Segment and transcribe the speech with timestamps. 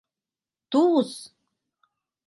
[0.71, 1.11] —Туз?!